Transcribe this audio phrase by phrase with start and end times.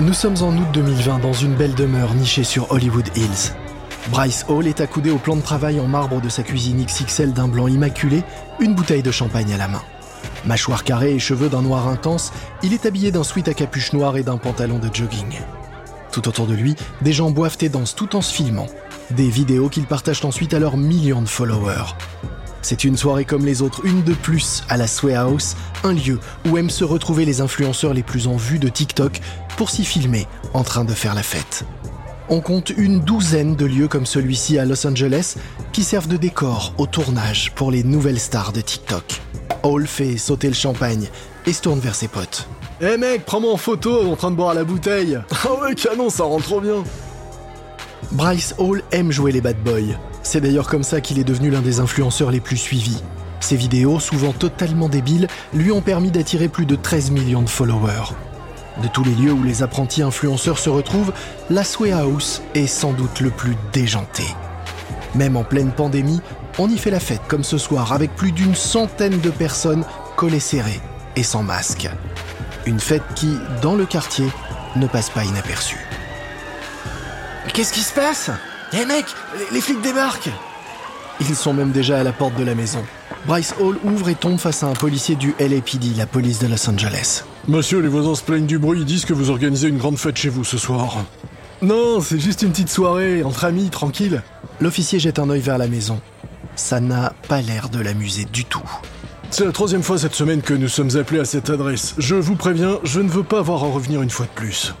[0.00, 3.52] Nous sommes en août 2020 dans une belle demeure nichée sur Hollywood Hills.
[4.10, 7.48] Bryce Hall est accoudé au plan de travail en marbre de sa cuisine XXL d'un
[7.48, 8.22] blanc immaculé,
[8.60, 9.82] une bouteille de champagne à la main.
[10.46, 12.32] Mâchoire carrée et cheveux d'un noir intense,
[12.62, 15.38] il est habillé d'un sweat à capuche noire et d'un pantalon de jogging.
[16.12, 18.68] Tout autour de lui, des gens boivent et dansent tout en se filmant.
[19.10, 21.94] Des vidéos qu'ils partagent ensuite à leurs millions de followers.
[22.62, 26.18] C'est une soirée comme les autres, une de plus à la Sway House, un lieu
[26.48, 29.20] où aiment se retrouver les influenceurs les plus en vue de TikTok
[29.56, 31.64] pour s'y filmer en train de faire la fête.
[32.28, 35.36] On compte une douzaine de lieux comme celui-ci à Los Angeles
[35.72, 39.20] qui servent de décor au tournage pour les nouvelles stars de TikTok.
[39.64, 41.08] Hall fait sauter le champagne
[41.46, 42.46] et se tourne vers ses potes.
[42.80, 45.18] Eh mec, prends-moi en photo en train de boire à la bouteille.
[45.44, 46.84] Ah ouais, canon, ça rend trop bien.
[48.12, 49.96] Bryce Hall aime jouer les bad boys.
[50.32, 53.02] C'est d'ailleurs comme ça qu'il est devenu l'un des influenceurs les plus suivis.
[53.40, 58.14] Ses vidéos, souvent totalement débiles, lui ont permis d'attirer plus de 13 millions de followers.
[58.80, 61.12] De tous les lieux où les apprentis influenceurs se retrouvent,
[61.50, 64.22] la Sway House est sans doute le plus déjanté.
[65.16, 66.20] Même en pleine pandémie,
[66.60, 69.84] on y fait la fête comme ce soir avec plus d'une centaine de personnes
[70.14, 70.80] collées serrées
[71.16, 71.90] et sans masque.
[72.66, 74.28] Une fête qui, dans le quartier,
[74.76, 75.84] ne passe pas inaperçue.
[77.52, 78.30] Qu'est-ce qui se passe?
[78.72, 79.04] Eh mec,
[79.36, 80.30] les, les flics débarquent
[81.20, 82.84] Ils sont même déjà à la porte de la maison.
[83.26, 86.68] Bryce Hall ouvre et tombe face à un policier du LAPD, la police de Los
[86.70, 87.24] Angeles.
[87.48, 90.16] Monsieur, les voisins se plaignent du bruit, ils disent que vous organisez une grande fête
[90.16, 91.04] chez vous ce soir.
[91.62, 94.22] Non, c'est juste une petite soirée, entre amis, tranquille.
[94.60, 96.00] L'officier jette un œil vers la maison.
[96.56, 98.68] Ça n'a pas l'air de l'amuser du tout.
[99.30, 101.94] C'est la troisième fois cette semaine que nous sommes appelés à cette adresse.
[101.98, 104.74] Je vous préviens, je ne veux pas avoir à revenir une fois de plus.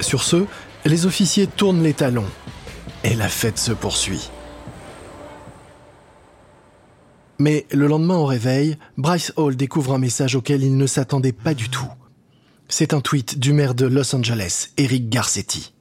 [0.00, 0.44] Sur ce,
[0.84, 2.24] les officiers tournent les talons.
[3.04, 4.30] Et la fête se poursuit.
[7.38, 11.52] Mais le lendemain au réveil, Bryce Hall découvre un message auquel il ne s'attendait pas
[11.52, 11.88] du tout.
[12.68, 15.74] C'est un tweet du maire de Los Angeles, Eric Garcetti.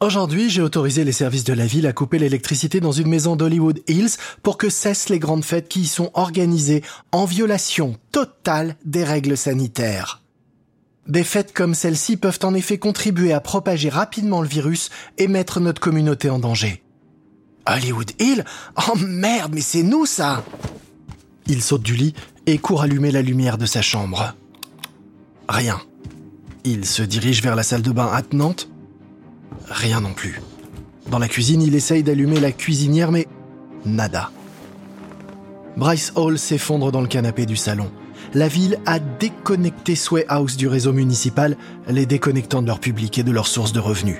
[0.00, 3.82] Aujourd'hui, j'ai autorisé les services de la ville à couper l'électricité dans une maison d'Hollywood
[3.88, 9.02] Hills pour que cessent les grandes fêtes qui y sont organisées en violation totale des
[9.02, 10.22] règles sanitaires.
[11.08, 15.58] Des fêtes comme celle-ci peuvent en effet contribuer à propager rapidement le virus et mettre
[15.58, 16.82] notre communauté en danger.
[17.66, 18.44] Hollywood Hill?
[18.88, 20.44] Oh merde, mais c'est nous ça
[21.46, 22.14] Il saute du lit
[22.46, 24.34] et court allumer la lumière de sa chambre.
[25.48, 25.80] Rien.
[26.64, 28.68] Il se dirige vers la salle de bain attenante.
[29.68, 30.42] Rien non plus.
[31.10, 33.26] Dans la cuisine, il essaye d'allumer la cuisinière, mais
[33.86, 34.30] nada.
[35.76, 37.90] Bryce Hall s'effondre dans le canapé du salon.
[38.34, 41.56] La ville a déconnecté Sway House du réseau municipal,
[41.88, 44.18] les déconnectant de leur public et de leurs sources de revenus.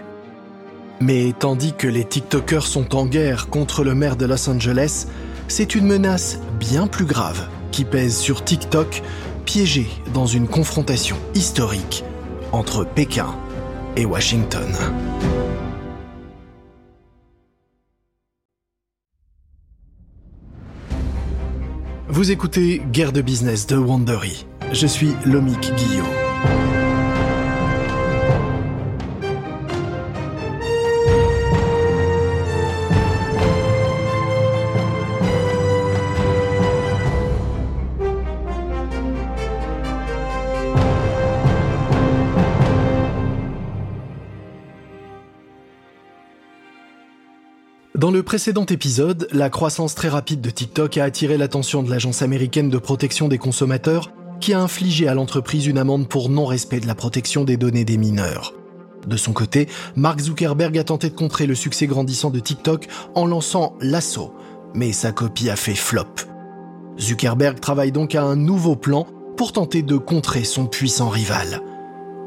[1.01, 5.07] Mais tandis que les TikTokers sont en guerre contre le maire de Los Angeles,
[5.47, 9.03] c'est une menace bien plus grave qui pèse sur TikTok,
[9.45, 12.03] piégé dans une confrontation historique
[12.51, 13.35] entre Pékin
[13.97, 14.67] et Washington.
[22.19, 24.45] Vous écoutez Guerre de business de Wandery.
[24.73, 26.28] Je suis Lomik Guillot.
[47.99, 52.23] Dans le précédent épisode, la croissance très rapide de TikTok a attiré l'attention de l'Agence
[52.23, 56.87] américaine de protection des consommateurs qui a infligé à l'entreprise une amende pour non-respect de
[56.87, 58.55] la protection des données des mineurs.
[59.05, 59.67] De son côté,
[59.97, 64.33] Mark Zuckerberg a tenté de contrer le succès grandissant de TikTok en lançant l'assaut,
[64.75, 66.05] mais sa copie a fait flop.
[67.01, 71.63] Zuckerberg travaille donc à un nouveau plan pour tenter de contrer son puissant rival.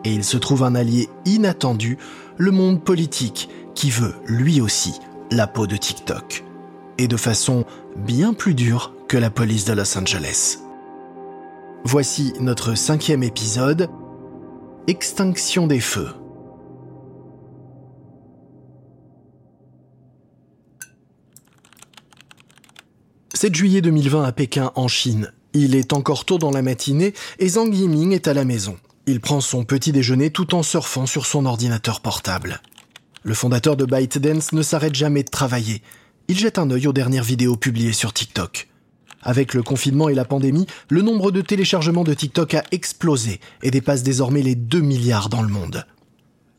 [0.04, 1.98] Et il se trouve un allié inattendu,
[2.36, 5.00] le monde politique, qui veut, lui aussi,
[5.32, 6.44] la peau de TikTok.
[6.98, 10.60] Et de façon bien plus dure que la police de Los Angeles.
[11.84, 13.90] Voici notre cinquième épisode,
[14.88, 16.10] Extinction des feux.
[23.34, 25.34] «7 juillet 2020 à Pékin, en Chine.
[25.54, 28.78] Il est encore tôt dans la matinée et Zhang Yiming est à la maison.
[29.08, 32.62] Il prend son petit déjeuner tout en surfant sur son ordinateur portable.
[33.24, 35.82] Le fondateur de ByteDance ne s'arrête jamais de travailler.
[36.28, 38.68] Il jette un œil aux dernières vidéos publiées sur TikTok.
[39.22, 43.70] Avec le confinement et la pandémie, le nombre de téléchargements de TikTok a explosé et
[43.70, 45.86] dépasse désormais les 2 milliards dans le monde.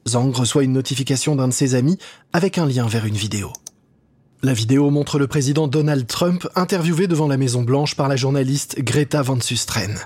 [0.06, 1.98] Zhang reçoit une notification d'un de ses amis
[2.32, 3.52] avec un lien vers une vidéo.
[4.44, 8.80] La vidéo montre le président Donald Trump interviewé devant la Maison Blanche par la journaliste
[8.80, 9.98] Greta Van Susteren.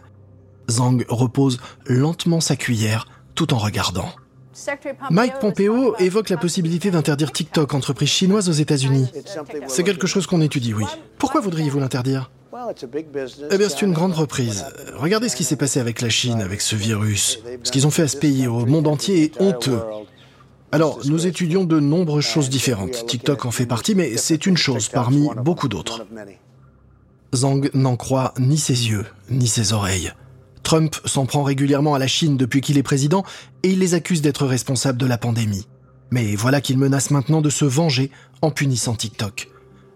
[0.70, 4.10] Zhang repose lentement sa cuillère tout en regardant.
[5.10, 9.08] Mike Pompeo évoque la possibilité d'interdire TikTok, entreprise chinoise aux États-Unis.
[9.66, 10.84] C'est quelque chose qu'on étudie, oui.
[11.18, 12.30] Pourquoi voudriez-vous l'interdire?
[13.50, 14.64] Eh bien, c'est une grande reprise.
[14.94, 17.40] Regardez ce qui s'est passé avec la Chine, avec ce virus.
[17.62, 19.80] Ce qu'ils ont fait à ce pays, au monde entier, est honteux.
[20.72, 23.06] Alors, nous étudions de nombreuses choses différentes.
[23.06, 26.06] TikTok en fait partie, mais c'est une chose parmi beaucoup d'autres.
[27.34, 30.12] Zhang n'en croit ni ses yeux, ni ses oreilles.
[30.66, 33.22] Trump s'en prend régulièrement à la Chine depuis qu'il est président
[33.62, 35.68] et il les accuse d'être responsables de la pandémie.
[36.10, 38.10] Mais voilà qu'il menace maintenant de se venger
[38.42, 39.48] en punissant TikTok.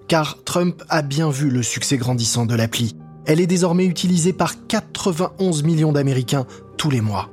[0.07, 2.95] Car Trump a bien vu le succès grandissant de l'appli.
[3.27, 6.47] Elle est désormais utilisée par 91 millions d'Américains
[6.77, 7.31] tous les mois.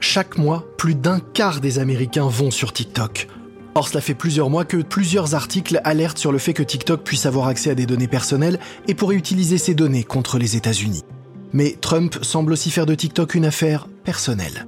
[0.00, 3.28] Chaque mois, plus d'un quart des Américains vont sur TikTok.
[3.74, 7.26] Or, cela fait plusieurs mois que plusieurs articles alertent sur le fait que TikTok puisse
[7.26, 11.04] avoir accès à des données personnelles et pourrait utiliser ces données contre les États-Unis.
[11.52, 14.66] Mais Trump semble aussi faire de TikTok une affaire personnelle.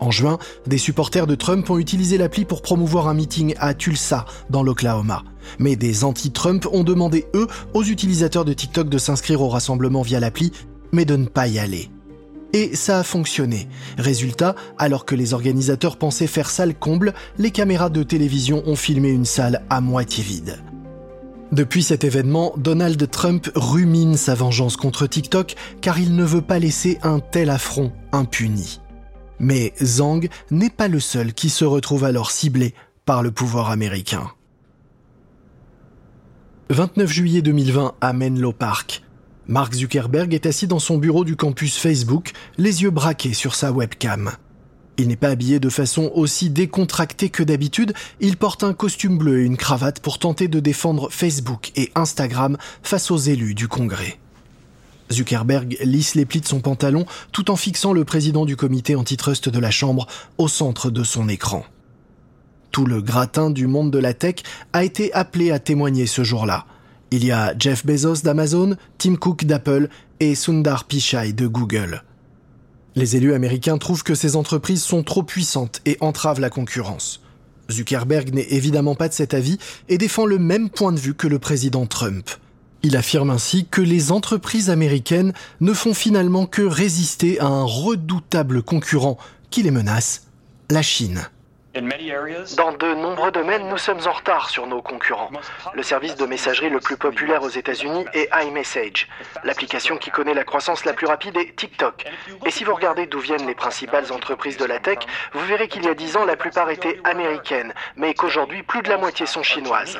[0.00, 4.24] En juin, des supporters de Trump ont utilisé l'appli pour promouvoir un meeting à Tulsa,
[4.50, 5.22] dans l'Oklahoma.
[5.60, 10.18] Mais des anti-Trump ont demandé, eux, aux utilisateurs de TikTok de s'inscrire au rassemblement via
[10.18, 10.50] l'appli,
[10.90, 11.88] mais de ne pas y aller.
[12.52, 13.68] Et ça a fonctionné.
[13.96, 19.08] Résultat, alors que les organisateurs pensaient faire salle comble, les caméras de télévision ont filmé
[19.08, 20.62] une salle à moitié vide.
[21.52, 26.58] Depuis cet événement, Donald Trump rumine sa vengeance contre TikTok car il ne veut pas
[26.58, 28.80] laisser un tel affront impuni.
[29.38, 34.30] Mais Zhang n'est pas le seul qui se retrouve alors ciblé par le pouvoir américain.
[36.70, 39.02] 29 juillet 2020 à Menlo Park,
[39.46, 43.72] Mark Zuckerberg est assis dans son bureau du campus Facebook, les yeux braqués sur sa
[43.72, 44.30] webcam.
[44.98, 49.40] Il n'est pas habillé de façon aussi décontractée que d'habitude, il porte un costume bleu
[49.40, 54.18] et une cravate pour tenter de défendre Facebook et Instagram face aux élus du Congrès.
[55.10, 59.48] Zuckerberg lisse les plis de son pantalon tout en fixant le président du comité antitrust
[59.48, 60.06] de la Chambre
[60.38, 61.64] au centre de son écran.
[62.70, 64.36] Tout le gratin du monde de la tech
[64.72, 66.66] a été appelé à témoigner ce jour-là.
[67.10, 69.88] Il y a Jeff Bezos d'Amazon, Tim Cook d'Apple
[70.20, 72.02] et Sundar Pichai de Google.
[72.94, 77.22] Les élus américains trouvent que ces entreprises sont trop puissantes et entravent la concurrence.
[77.70, 79.58] Zuckerberg n'est évidemment pas de cet avis
[79.88, 82.28] et défend le même point de vue que le président Trump.
[82.82, 88.62] Il affirme ainsi que les entreprises américaines ne font finalement que résister à un redoutable
[88.62, 89.16] concurrent
[89.50, 90.26] qui les menace,
[90.68, 91.22] la Chine.
[91.74, 95.30] Dans de nombreux domaines, nous sommes en retard sur nos concurrents.
[95.72, 99.08] Le service de messagerie le plus populaire aux États-Unis est iMessage.
[99.42, 102.04] L'application qui connaît la croissance la plus rapide est TikTok.
[102.44, 104.98] Et si vous regardez d'où viennent les principales entreprises de la tech,
[105.32, 108.90] vous verrez qu'il y a dix ans, la plupart étaient américaines, mais qu'aujourd'hui, plus de
[108.90, 109.98] la moitié sont chinoises.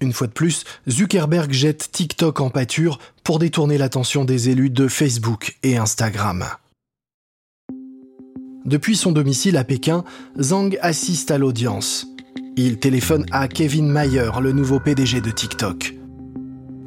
[0.00, 4.86] Une fois de plus, Zuckerberg jette TikTok en pâture pour détourner l'attention des élus de
[4.86, 6.46] Facebook et Instagram.
[8.64, 10.04] Depuis son domicile à Pékin,
[10.40, 12.06] Zhang assiste à l'audience.
[12.56, 15.94] Il téléphone à Kevin Mayer, le nouveau PDG de TikTok.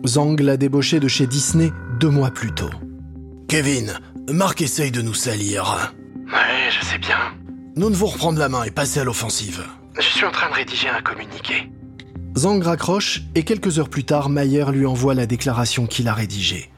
[0.03, 2.69] Zhang l'a débauché de chez Disney deux mois plus tôt.
[3.47, 3.93] Kevin,
[4.27, 5.93] Marc essaye de nous salir.
[6.25, 7.19] Ouais, je sais bien.
[7.75, 9.63] Nous devons reprendre la main et passer à l'offensive.
[9.99, 11.69] Je suis en train de rédiger un communiqué.
[12.35, 16.71] Zhang raccroche et quelques heures plus tard, Mayer lui envoie la déclaration qu'il a rédigée.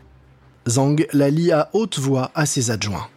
[0.68, 3.08] Zhang la lit à haute voix à ses adjoints.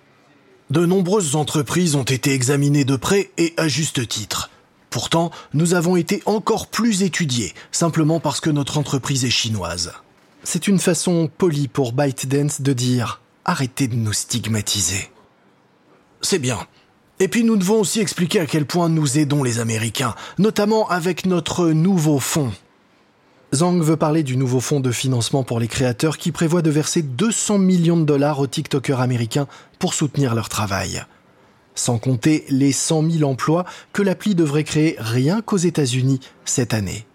[0.70, 4.50] De nombreuses entreprises ont été examinées de près et à juste titre.
[4.90, 9.92] Pourtant, nous avons été encore plus étudiés, simplement parce que notre entreprise est chinoise.
[10.44, 15.10] C'est une façon polie pour ByteDance de dire arrêtez de nous stigmatiser.
[16.20, 16.58] C'est bien.
[17.18, 21.26] Et puis nous devons aussi expliquer à quel point nous aidons les Américains, notamment avec
[21.26, 22.52] notre nouveau fonds.
[23.54, 27.02] Zhang veut parler du nouveau fonds de financement pour les créateurs qui prévoit de verser
[27.02, 29.46] 200 millions de dollars aux TikTokers américains
[29.78, 31.04] pour soutenir leur travail.
[31.74, 37.06] Sans compter les 100 000 emplois que l'appli devrait créer rien qu'aux États-Unis cette année.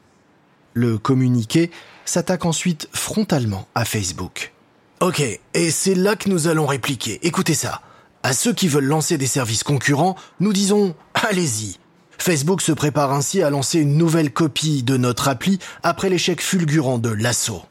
[0.73, 1.71] Le communiqué
[2.05, 4.53] s'attaque ensuite frontalement à Facebook.
[4.99, 7.19] Ok, et c'est là que nous allons répliquer.
[7.23, 7.81] Écoutez ça.
[8.21, 11.77] À ceux qui veulent lancer des services concurrents, nous disons allez-y,
[12.17, 16.97] Facebook se prépare ainsi à lancer une nouvelle copie de notre appli après l'échec fulgurant
[16.97, 17.63] de Lasso.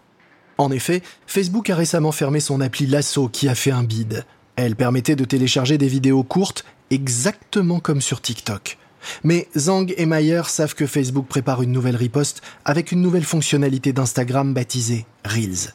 [0.58, 4.24] En effet, Facebook a récemment fermé son appli Lasso qui a fait un bide.
[4.56, 8.78] Elle permettait de télécharger des vidéos courtes exactement comme sur TikTok.
[9.22, 13.92] Mais Zhang et Mayer savent que Facebook prépare une nouvelle riposte avec une nouvelle fonctionnalité
[13.92, 15.74] d'Instagram baptisée Reels.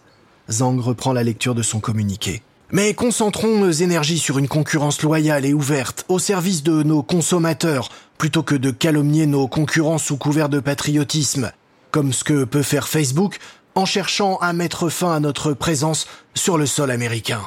[0.50, 2.42] Zhang reprend la lecture de son communiqué.
[2.74, 7.90] Mais concentrons nos énergies sur une concurrence loyale et ouverte au service de nos consommateurs,
[8.22, 11.51] plutôt que de calomnier nos concurrents sous couvert de patriotisme,
[11.90, 13.40] comme ce que peut faire Facebook
[13.74, 17.42] en cherchant à mettre fin à notre présence sur le sol américain.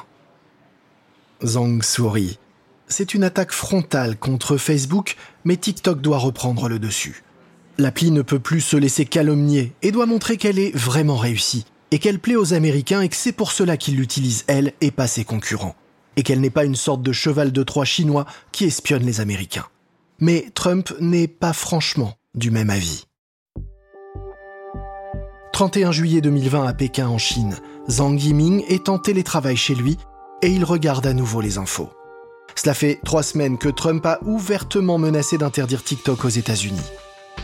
[1.45, 2.41] Zhang sourit.
[2.89, 5.15] c'est une attaque frontale contre Facebook,
[5.45, 7.23] mais TikTok doit reprendre le dessus.
[7.79, 12.01] L'appli ne peut plus se laisser calomnier et doit montrer qu'elle est vraiment réussie, et
[12.01, 15.23] qu'elle plaît aux Américains et que c'est pour cela qu'ils l'utilisent elle et pas ses
[15.23, 15.77] concurrents,
[16.17, 19.69] et qu'elle n'est pas une sorte de cheval de Troie chinois qui espionne les Américains.
[20.21, 23.07] Mais Trump n'est pas franchement du même avis.
[25.53, 27.57] 31 juillet 2020 à Pékin en Chine,
[27.89, 29.97] Zhang Yiming est en télétravail chez lui
[30.43, 31.91] et il regarde à nouveau les infos.
[32.57, 36.91] Cela fait trois semaines que Trump a ouvertement menacé d'interdire TikTok aux États-Unis.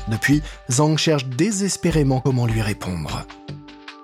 [0.08, 3.24] Depuis, Zhang cherche désespérément comment lui répondre.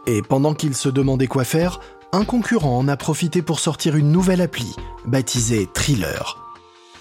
[0.07, 1.81] Et pendant qu'il se demandait quoi faire,
[2.13, 6.46] un concurrent en a profité pour sortir une nouvelle appli, baptisée Thriller.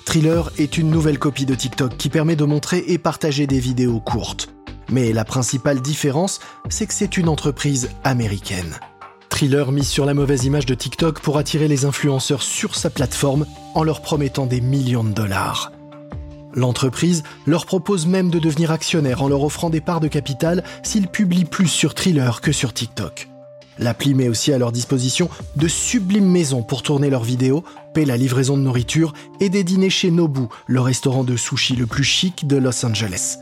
[0.06, 4.00] Thriller est une nouvelle copie de TikTok qui permet de montrer et partager des vidéos
[4.00, 4.50] courtes.
[4.90, 8.80] Mais la principale différence, c'est que c'est une entreprise américaine.
[9.30, 13.46] Thriller mise sur la mauvaise image de TikTok pour attirer les influenceurs sur sa plateforme
[13.74, 15.72] en leur promettant des millions de dollars.
[16.54, 21.10] L'entreprise leur propose même de devenir actionnaire en leur offrant des parts de capital s'ils
[21.10, 23.28] publient plus sur Thriller que sur TikTok.
[23.78, 27.64] L'appli met aussi à leur disposition de sublimes maisons pour tourner leurs vidéos,
[27.94, 31.86] paie la livraison de nourriture et des dîners chez Nobu, le restaurant de sushi le
[31.86, 33.38] plus chic de Los Angeles.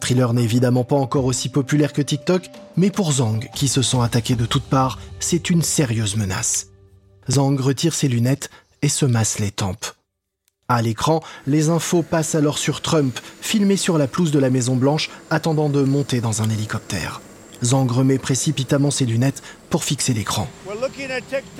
[0.00, 4.00] Thriller n'est évidemment pas encore aussi populaire que TikTok, mais pour Zhang, qui se sent
[4.02, 6.68] attaqué de toutes parts, c'est une sérieuse menace.
[7.30, 8.50] Zhang retire ses lunettes
[8.82, 9.94] et se masse les tempes.
[10.68, 14.76] À l'écran, les infos passent alors sur Trump, filmé sur la pelouse de la Maison
[14.76, 17.20] Blanche, attendant de monter dans un hélicoptère.
[17.62, 20.48] Zhang remet précipitamment ses lunettes pour fixer l'écran.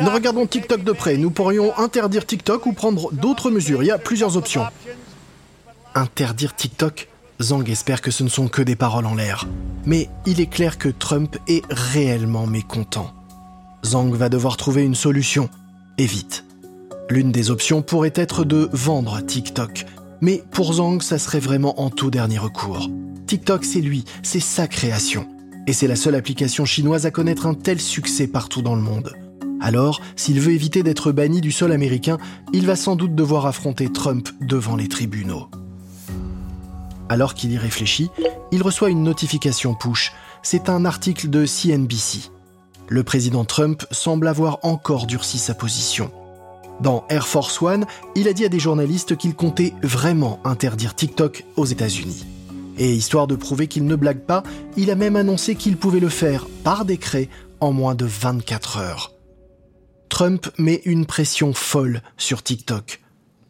[0.01, 1.17] Nous regardons TikTok de près.
[1.17, 3.83] Nous pourrions interdire TikTok ou prendre d'autres mesures.
[3.83, 4.65] Il y a plusieurs options.
[5.95, 7.09] Interdire TikTok
[7.41, 9.47] Zhang espère que ce ne sont que des paroles en l'air.
[9.87, 13.13] Mais il est clair que Trump est réellement mécontent.
[13.85, 15.49] Zhang va devoir trouver une solution.
[15.99, 16.45] Et vite.
[17.11, 19.85] L'une des options pourrait être de vendre TikTok.
[20.21, 22.89] Mais pour Zhang, ça serait vraiment en tout dernier recours.
[23.27, 25.29] TikTok, c'est lui, c'est sa création.
[25.67, 29.15] Et c'est la seule application chinoise à connaître un tel succès partout dans le monde.
[29.61, 32.19] Alors, s'il veut éviter d'être banni du sol américain,
[32.53, 35.49] il va sans doute devoir affronter Trump devant les tribunaux.
[37.09, 38.11] Alors qu'il y réfléchit,
[38.53, 40.13] il reçoit une notification push.
[40.43, 42.31] C'est un article de CNBC.
[42.89, 46.11] Le président Trump semble avoir encore durci sa position.
[46.81, 51.45] Dans Air Force One, il a dit à des journalistes qu'il comptait vraiment interdire TikTok
[51.57, 52.27] aux États-Unis.
[52.79, 54.43] Et histoire de prouver qu'il ne blague pas,
[54.77, 57.29] il a même annoncé qu'il pouvait le faire par décret
[57.61, 59.13] en moins de 24 heures.
[60.09, 63.01] Trump met une pression folle sur TikTok.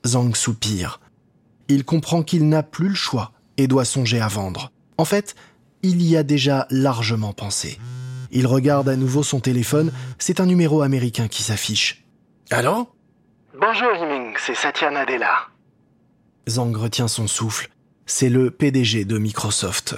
[0.07, 1.01] Zhang soupire.
[1.69, 4.71] Il comprend qu'il n'a plus le choix et doit songer à vendre.
[4.99, 5.35] En fait,
[5.83, 7.79] il y a déjà largement pensé.
[8.31, 12.05] Il regarde à nouveau son téléphone, c'est un numéro américain qui s'affiche.
[12.51, 12.89] Allô?
[13.59, 15.49] Bonjour Yiming, c'est Satya Nadella.
[16.49, 17.69] Zhang retient son souffle.
[18.07, 19.97] C'est le PDG de Microsoft.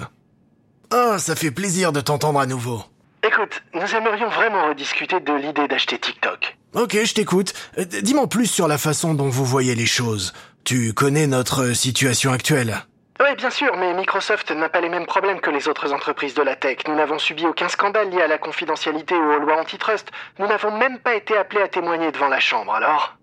[0.91, 2.81] Ah, ça fait plaisir de t'entendre à nouveau.
[3.23, 6.57] Écoute, nous aimerions vraiment rediscuter de l'idée d'acheter TikTok.
[6.73, 7.53] Ok, je t'écoute.
[7.77, 10.33] Euh, dis-moi plus sur la façon dont vous voyez les choses.
[10.63, 12.85] Tu connais notre situation actuelle?
[13.19, 16.43] Oui, bien sûr, mais Microsoft n'a pas les mêmes problèmes que les autres entreprises de
[16.43, 16.77] la tech.
[16.87, 20.09] Nous n'avons subi aucun scandale lié à la confidentialité ou aux lois antitrust.
[20.39, 23.17] Nous n'avons même pas été appelés à témoigner devant la Chambre, alors?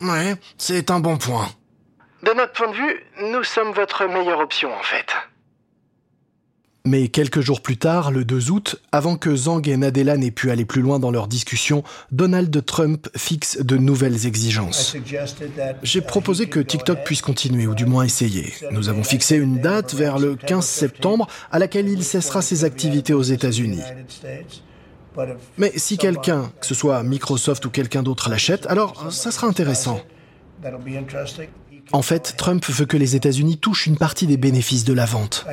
[0.00, 1.48] Ouais, c'est un bon point.
[2.22, 3.00] De notre point de vue,
[3.30, 5.06] nous sommes votre meilleure option, en fait.
[6.86, 10.50] Mais quelques jours plus tard, le 2 août, avant que Zhang et Nadella n'aient pu
[10.50, 14.96] aller plus loin dans leur discussion, Donald Trump fixe de nouvelles exigences.
[15.82, 18.52] J'ai proposé que TikTok puisse continuer, ou du moins essayer.
[18.70, 23.12] Nous avons fixé une date vers le 15 septembre à laquelle il cessera ses activités
[23.12, 23.82] aux États-Unis.
[25.58, 30.00] Mais si quelqu'un, que ce soit Microsoft ou quelqu'un d'autre l'achète, alors ça sera intéressant.
[31.92, 35.44] En fait, Trump veut que les États-Unis touchent une partie des bénéfices de la vente.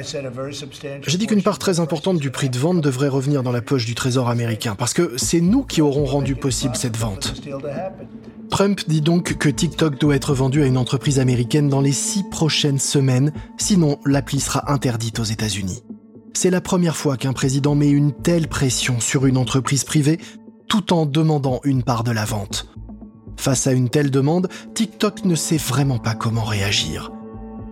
[1.08, 3.86] J'ai dit qu'une part très importante du prix de vente devrait revenir dans la poche
[3.86, 7.34] du Trésor américain, parce que c'est nous qui aurons rendu possible cette vente.
[8.50, 12.24] Trump dit donc que TikTok doit être vendu à une entreprise américaine dans les six
[12.29, 15.84] prochaines semaines, sinon l'appli sera interdite aux États-Unis.
[16.34, 20.20] C'est la première fois qu'un président met une telle pression sur une entreprise privée
[20.67, 22.67] tout en demandant une part de la vente.
[23.38, 27.12] Face à une telle demande, TikTok ne sait vraiment pas comment réagir.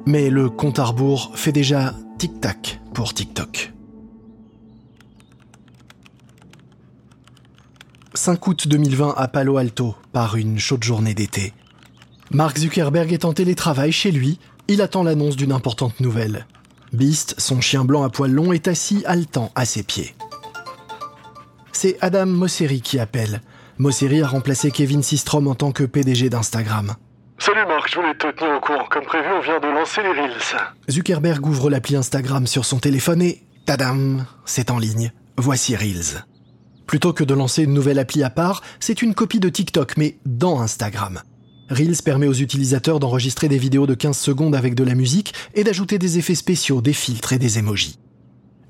[0.05, 3.73] Mais le compte à rebours fait déjà tic-tac pour TikTok.
[8.13, 11.53] 5 août 2020 à Palo Alto, par une chaude journée d'été.
[12.31, 16.47] Mark Zuckerberg est en télétravail chez lui, il attend l'annonce d'une importante nouvelle.
[16.93, 20.15] Beast, son chien blanc à poils longs, est assis haletant à ses pieds.
[21.71, 23.41] C'est Adam Mosseri qui appelle.
[23.77, 26.95] Mosseri a remplacé Kevin Systrom en tant que PDG d'Instagram.
[27.37, 28.85] Salut Marc, je voulais te tenir au courant.
[28.89, 30.57] Comme prévu, on vient de lancer les Reels.
[30.89, 35.11] Zuckerberg ouvre l'appli Instagram sur son téléphone et tadam, c'est en ligne.
[35.37, 36.23] Voici Reels.
[36.87, 40.19] Plutôt que de lancer une nouvelle appli à part, c'est une copie de TikTok, mais
[40.25, 41.21] dans Instagram.
[41.69, 45.65] Reels permet aux utilisateurs d'enregistrer des vidéos de 15 secondes avec de la musique et
[45.65, 47.99] d'ajouter des effets spéciaux, des filtres et des emojis.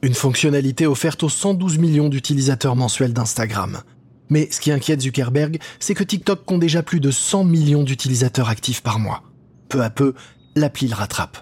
[0.02, 3.82] Une fonctionnalité offerte aux 112 millions d'utilisateurs mensuels d'Instagram.
[4.30, 8.50] Mais ce qui inquiète Zuckerberg, c'est que TikTok compte déjà plus de 100 millions d'utilisateurs
[8.50, 9.24] actifs par mois.
[9.70, 10.14] Peu à peu,
[10.56, 11.38] l'appli le rattrape.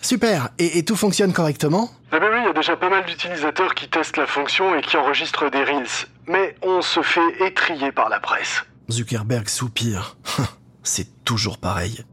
[0.00, 1.90] Super, et, tout fonctionne correctement?
[2.12, 4.80] Eh ben oui, il y a déjà pas mal d'utilisateurs qui testent la fonction et
[4.80, 6.06] qui enregistrent des Reels.
[6.28, 8.64] Mais on se fait étrier par la presse.
[8.90, 10.16] Zuckerberg soupire.
[10.84, 12.04] c'est toujours pareil.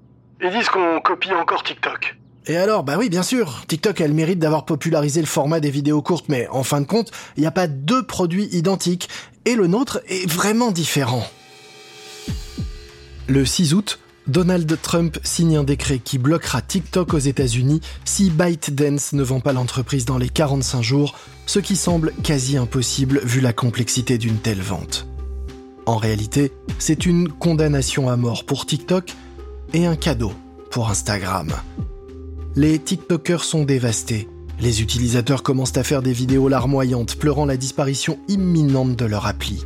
[0.41, 2.17] Ils disent qu'on copie encore TikTok.
[2.47, 5.71] Et alors, bah oui, bien sûr, TikTok a le mérite d'avoir popularisé le format des
[5.71, 9.09] vidéos courtes, mais en fin de compte, il n'y a pas deux produits identiques,
[9.45, 11.25] et le nôtre est vraiment différent.
[13.27, 19.13] Le 6 août, Donald Trump signe un décret qui bloquera TikTok aux États-Unis si ByteDance
[19.13, 23.53] ne vend pas l'entreprise dans les 45 jours, ce qui semble quasi impossible vu la
[23.53, 25.07] complexité d'une telle vente.
[25.85, 29.13] En réalité, c'est une condamnation à mort pour TikTok
[29.73, 30.33] et un cadeau
[30.71, 31.53] pour Instagram.
[32.55, 34.27] Les TikTokers sont dévastés.
[34.59, 39.63] Les utilisateurs commencent à faire des vidéos larmoyantes, pleurant la disparition imminente de leur appli.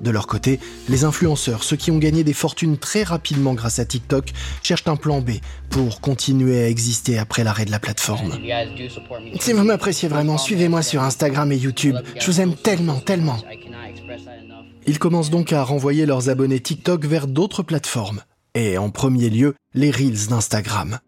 [0.00, 3.84] De leur côté, les influenceurs, ceux qui ont gagné des fortunes très rapidement grâce à
[3.84, 5.30] TikTok, cherchent un plan B
[5.70, 8.38] pour continuer à exister après l'arrêt de la plateforme.
[9.40, 11.96] Si vous m'appréciez vraiment, suivez-moi sur Instagram et YouTube.
[12.20, 13.38] Je vous aime tellement, tellement.
[14.86, 18.22] Ils commencent donc à renvoyer leurs abonnés TikTok vers d'autres plateformes,
[18.54, 21.00] et en premier lieu les Reels d'Instagram.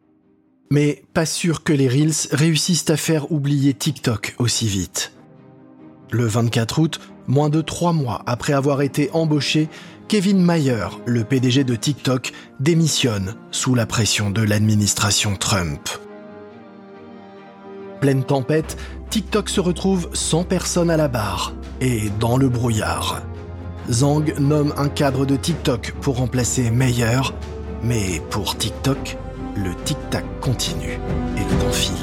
[0.73, 5.12] Mais pas sûr que les Reels réussissent à faire oublier TikTok aussi vite.
[6.12, 9.69] Le 24 août, moins de trois mois après avoir été embauché,
[10.06, 12.30] Kevin Mayer, le PDG de TikTok,
[12.61, 15.89] démissionne sous la pression de l'administration Trump.
[18.00, 18.76] Pleine tempête,
[19.11, 23.23] TikTok se retrouve sans personne à la barre et dans le brouillard.
[23.91, 27.23] Zhang nomme un cadre de TikTok pour remplacer Meyer,
[27.83, 29.17] mais pour TikTok,
[29.64, 30.99] le tic-tac continue
[31.36, 31.94] et le temps file.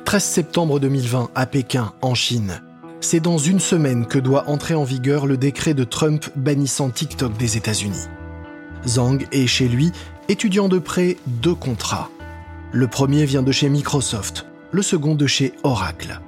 [0.04, 2.62] «13 septembre 2020 à Pékin, en Chine.
[3.00, 7.36] C'est dans une semaine que doit entrer en vigueur le décret de Trump bannissant TikTok
[7.36, 8.08] des États-Unis.
[8.86, 9.92] Zhang est chez lui,
[10.30, 12.08] étudiant de près deux contrats.
[12.72, 16.20] Le premier vient de chez Microsoft, le second de chez Oracle.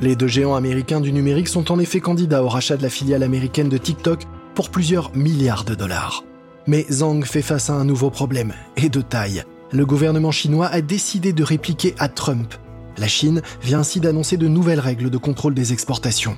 [0.00, 3.22] Les deux géants américains du numérique sont en effet candidats au rachat de la filiale
[3.22, 4.22] américaine de TikTok
[4.54, 6.24] pour plusieurs milliards de dollars.
[6.66, 9.42] Mais Zhang fait face à un nouveau problème, et de taille.
[9.72, 12.54] Le gouvernement chinois a décidé de répliquer à Trump
[12.98, 16.36] la Chine vient ainsi d'annoncer de nouvelles règles de contrôle des exportations.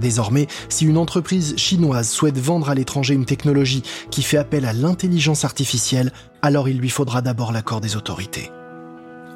[0.00, 4.72] Désormais, si une entreprise chinoise souhaite vendre à l'étranger une technologie qui fait appel à
[4.72, 8.50] l'intelligence artificielle, alors il lui faudra d'abord l'accord des autorités.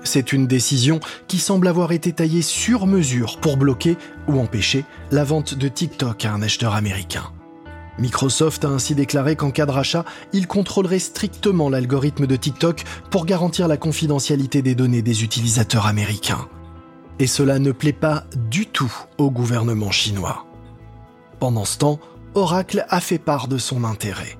[0.02, 3.96] C'est une décision qui semble avoir été taillée sur mesure pour bloquer
[4.28, 7.24] ou empêcher la vente de TikTok à un acheteur américain.
[7.98, 13.26] Microsoft a ainsi déclaré qu'en cas de rachat, il contrôlerait strictement l'algorithme de TikTok pour
[13.26, 16.48] garantir la confidentialité des données des utilisateurs américains.
[17.18, 20.46] Et cela ne plaît pas du tout au gouvernement chinois.
[21.40, 21.98] Pendant ce temps,
[22.34, 24.36] Oracle a fait part de son intérêt.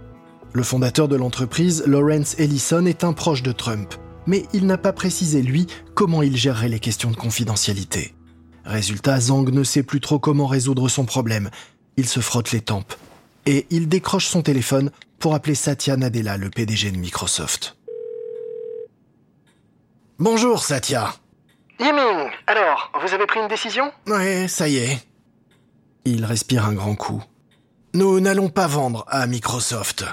[0.53, 3.95] Le fondateur de l'entreprise, Lawrence Ellison, est un proche de Trump,
[4.27, 8.15] mais il n'a pas précisé, lui, comment il gérerait les questions de confidentialité.
[8.67, 11.49] Résultat, Zhang ne sait plus trop comment résoudre son problème.
[11.97, 12.95] Il se frotte les tempes.
[13.47, 17.79] Et il décroche son téléphone pour appeler Satya Nadella, le PDG de Microsoft.
[20.19, 21.15] Bonjour Satya.
[21.81, 23.91] Yiming, alors, vous avez pris une décision?
[24.07, 25.10] Ouais, ça y est.
[26.05, 27.23] Il respire un grand coup.
[27.95, 30.05] Nous n'allons pas vendre à Microsoft.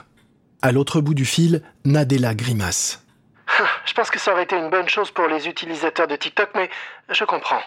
[0.61, 3.03] À l'autre bout du fil, Nadella grimace.
[3.85, 6.69] Je pense que ça aurait été une bonne chose pour les utilisateurs de TikTok, mais
[7.09, 7.61] je comprends.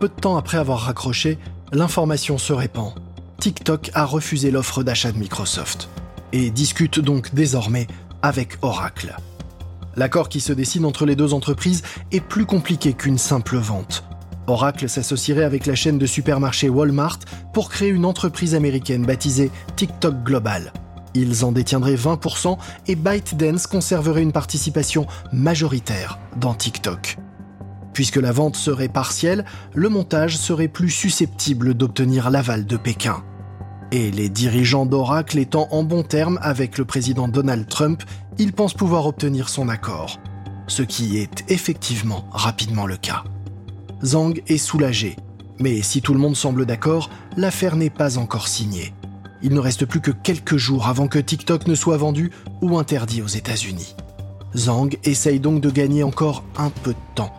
[0.00, 1.38] Peu de temps après avoir raccroché,
[1.72, 2.94] l'information se répand.
[3.38, 5.88] TikTok a refusé l'offre d'achat de Microsoft
[6.32, 7.86] et discute donc désormais
[8.22, 9.16] avec Oracle.
[9.96, 14.04] L'accord qui se dessine entre les deux entreprises est plus compliqué qu'une simple vente.
[14.46, 17.18] Oracle s'associerait avec la chaîne de supermarchés Walmart
[17.52, 20.72] pour créer une entreprise américaine baptisée TikTok Global.
[21.14, 27.16] Ils en détiendraient 20% et ByteDance conserverait une participation majoritaire dans TikTok.
[27.94, 33.24] Puisque la vente serait partielle, le montage serait plus susceptible d'obtenir l'aval de Pékin.
[33.92, 38.02] Et les dirigeants d'Oracle étant en bon terme avec le président Donald Trump,
[38.38, 40.20] ils pensent pouvoir obtenir son accord.
[40.66, 43.24] Ce qui est effectivement rapidement le cas.
[44.04, 45.16] Zhang est soulagé,
[45.58, 48.92] mais si tout le monde semble d'accord, l'affaire n'est pas encore signée.
[49.42, 52.30] Il ne reste plus que quelques jours avant que TikTok ne soit vendu
[52.60, 53.94] ou interdit aux États-Unis.
[54.54, 57.32] Zhang essaye donc de gagner encore un peu de temps.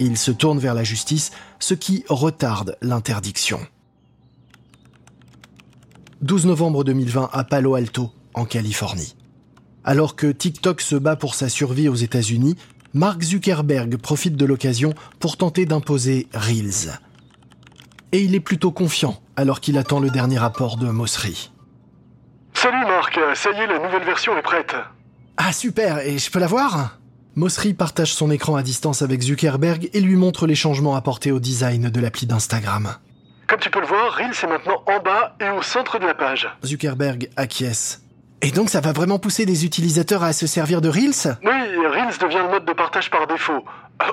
[0.00, 3.60] Il se tourne vers la justice, ce qui retarde l'interdiction.
[6.22, 9.14] 12 novembre 2020 à Palo Alto, en Californie.
[9.84, 12.56] Alors que TikTok se bat pour sa survie aux États-Unis,
[12.94, 17.00] Mark Zuckerberg profite de l'occasion pour tenter d'imposer Reels.
[18.12, 21.50] Et il est plutôt confiant alors qu'il attend le dernier rapport de Mosseri.
[22.52, 24.76] Salut Marc, ça y est, la nouvelle version est prête.
[25.36, 26.98] Ah super, et je peux la voir?
[27.34, 31.40] Mosseri partage son écran à distance avec Zuckerberg et lui montre les changements apportés au
[31.40, 32.94] design de l'appli d'Instagram.
[33.48, 36.14] Comme tu peux le voir, Reels est maintenant en bas et au centre de la
[36.14, 36.48] page.
[36.64, 38.03] Zuckerberg acquiesce.
[38.42, 41.38] Et donc ça va vraiment pousser des utilisateurs à se servir de Reels?
[41.42, 43.64] Oui, Reels devient le mode de partage par défaut.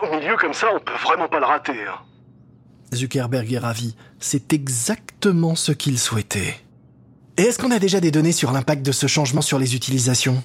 [0.02, 1.74] Au milieu comme ça, on peut vraiment pas le rater.
[1.88, 2.00] Hein.
[2.94, 3.96] Zuckerberg est ravi.
[4.20, 6.56] C'est exactement ce qu'il souhaitait.
[7.38, 10.44] Et est-ce qu'on a déjà des données sur l'impact de ce changement sur les utilisations?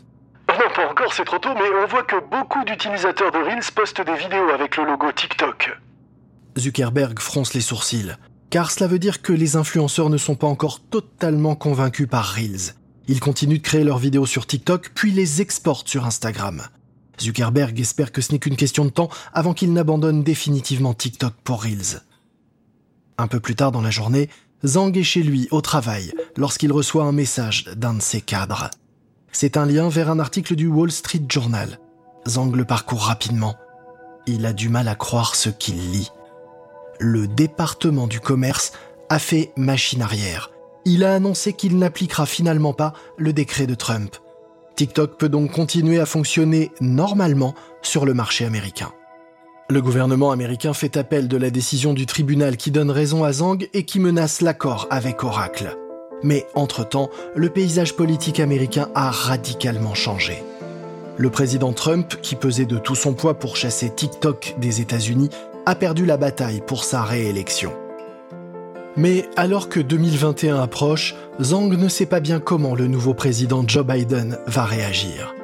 [0.48, 4.00] Non, pas encore, c'est trop tôt, mais on voit que beaucoup d'utilisateurs de Reels postent
[4.00, 5.76] des vidéos avec le logo TikTok.
[6.56, 8.12] Zuckerberg fronce les sourcils,
[8.48, 12.74] car cela veut dire que les influenceurs ne sont pas encore totalement convaincus par Reels.
[13.08, 16.62] Ils continuent de créer leurs vidéos sur TikTok, puis les exportent sur Instagram.
[17.20, 21.62] Zuckerberg espère que ce n'est qu'une question de temps avant qu'il n'abandonne définitivement TikTok pour
[21.62, 22.02] Reels.
[23.18, 24.28] Un peu plus tard dans la journée,
[24.64, 28.70] Zhang est chez lui au travail lorsqu'il reçoit un message d'un de ses cadres.
[29.32, 31.78] C'est un lien vers un article du Wall Street Journal.
[32.26, 33.56] Zhang le parcourt rapidement.
[34.26, 36.10] Il a du mal à croire ce qu'il lit.
[36.98, 38.72] Le département du commerce
[39.08, 40.50] a fait machine arrière.
[40.88, 44.14] Il a annoncé qu'il n'appliquera finalement pas le décret de Trump.
[44.76, 48.92] TikTok peut donc continuer à fonctionner normalement sur le marché américain.
[49.68, 53.68] Le gouvernement américain fait appel de la décision du tribunal qui donne raison à Zhang
[53.74, 55.76] et qui menace l'accord avec Oracle.
[56.22, 60.44] Mais entre-temps, le paysage politique américain a radicalement changé.
[61.16, 65.30] Le président Trump, qui pesait de tout son poids pour chasser TikTok des États-Unis,
[65.66, 67.72] a perdu la bataille pour sa réélection.
[68.96, 73.84] Mais alors que 2021 approche, Zhang ne sait pas bien comment le nouveau président Joe
[73.84, 75.34] Biden va réagir.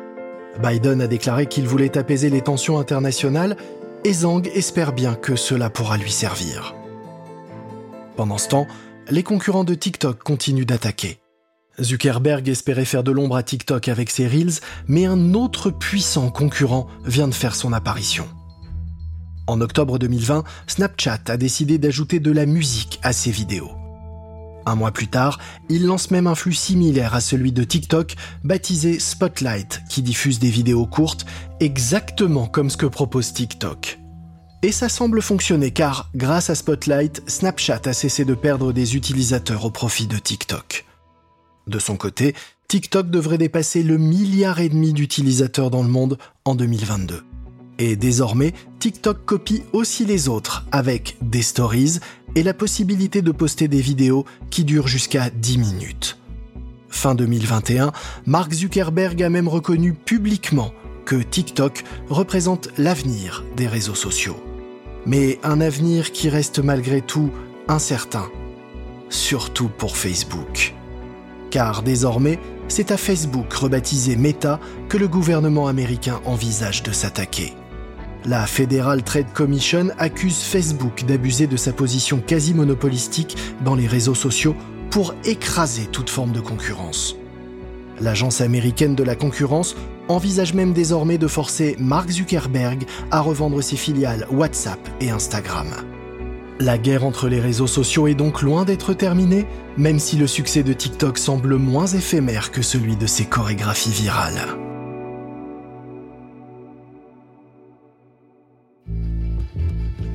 [0.63, 3.57] Biden a déclaré qu'il voulait apaiser les tensions internationales
[4.05, 6.75] et Zhang espère bien que cela pourra lui servir.
[8.17, 8.67] Pendant ce temps,
[9.11, 11.19] les concurrents de TikTok continuent d'attaquer.
[11.81, 16.87] Zuckerberg espérait faire de l'ombre à TikTok avec ses Reels, mais un autre puissant concurrent
[17.05, 18.27] vient de faire son apparition.
[19.53, 23.73] En octobre 2020, Snapchat a décidé d'ajouter de la musique à ses vidéos.
[24.65, 25.39] Un mois plus tard,
[25.69, 30.49] il lance même un flux similaire à celui de TikTok, baptisé Spotlight, qui diffuse des
[30.49, 31.27] vidéos courtes,
[31.61, 33.99] exactement comme ce que propose TikTok.
[34.63, 39.67] Et ça semble fonctionner car, grâce à Spotlight, Snapchat a cessé de perdre des utilisateurs
[39.67, 40.87] au profit de TikTok.
[41.67, 42.35] De son côté,
[42.69, 47.23] TikTok devrait dépasser le milliard et demi d'utilisateurs dans le monde en 2022.
[47.79, 51.99] Et désormais, TikTok copie aussi les autres avec des stories
[52.35, 56.19] et la possibilité de poster des vidéos qui durent jusqu'à 10 minutes.
[56.89, 57.93] Fin 2021,
[58.27, 60.73] Mark Zuckerberg a même reconnu publiquement
[61.05, 64.37] que TikTok représente l'avenir des réseaux sociaux.
[65.07, 67.31] Mais un avenir qui reste malgré tout
[67.67, 68.29] incertain,
[69.09, 70.75] surtout pour Facebook.
[71.51, 77.53] Car désormais, c'est à Facebook, rebaptisé Meta, que le gouvernement américain envisage de s'attaquer.
[78.25, 84.15] La Federal Trade Commission accuse Facebook d'abuser de sa position quasi monopolistique dans les réseaux
[84.15, 84.55] sociaux
[84.91, 87.17] pour écraser toute forme de concurrence.
[88.01, 89.75] L'agence américaine de la concurrence
[90.07, 95.69] envisage même désormais de forcer Mark Zuckerberg à revendre ses filiales WhatsApp et Instagram.
[96.61, 100.63] La guerre entre les réseaux sociaux est donc loin d'être terminée, même si le succès
[100.63, 104.47] de TikTok semble moins éphémère que celui de ses chorégraphies virales.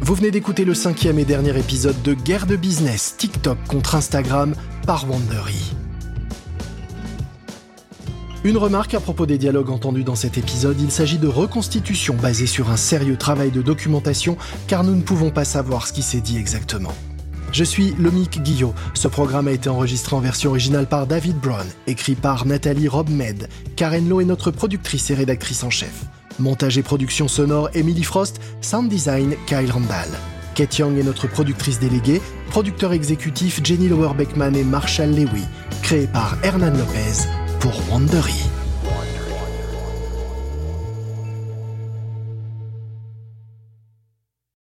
[0.08, 4.56] Vous venez d'écouter le cinquième et dernier épisode de Guerre de business TikTok contre Instagram
[4.86, 5.74] par Wandery.
[8.46, 12.48] Une remarque à propos des dialogues entendus dans cet épisode, il s'agit de reconstitution basée
[12.48, 14.38] sur un sérieux travail de documentation
[14.70, 16.93] car nous ne pouvons pas savoir ce qui s'est dit exactement.
[17.52, 18.74] Je suis Lomique Guillot.
[18.93, 23.50] Ce programme a été enregistré en version originale par David Brown, écrit par Nathalie Robmed.
[23.76, 26.06] Karen Lowe est notre productrice et rédactrice en chef.
[26.39, 30.10] Montage et production sonore Emily Frost, sound design Kyle Randall.
[30.56, 35.43] Kate Young est notre productrice déléguée, producteur exécutif Jenny Lower Beckman et Marshall Lewy.
[35.84, 37.28] créé par Hernan Lopez
[37.60, 38.57] pour Wandery.